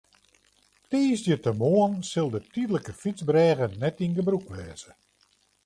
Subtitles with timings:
[0.89, 4.91] Tiisdeitemoarn sil de tydlike fytsbrêge net yn gebrûk wêze.